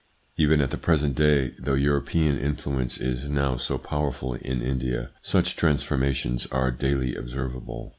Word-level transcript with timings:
Even 0.35 0.61
at 0.61 0.71
the 0.71 0.79
present 0.79 1.13
day, 1.15 1.53
though 1.59 1.75
European 1.75 2.35
influence 2.39 2.97
is 2.97 3.29
now 3.29 3.55
so 3.55 3.77
powerful 3.77 4.33
in 4.33 4.59
India, 4.59 5.11
such 5.21 5.55
transformations 5.55 6.47
are 6.47 6.71
daily 6.71 7.15
observable. 7.15 7.89